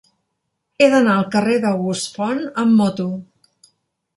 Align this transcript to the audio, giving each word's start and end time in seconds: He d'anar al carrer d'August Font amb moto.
He 0.77 0.87
d'anar 0.93 1.17
al 1.17 1.27
carrer 1.35 1.57
d'August 1.65 2.09
Font 2.17 2.41
amb 2.65 2.77
moto. 2.81 3.07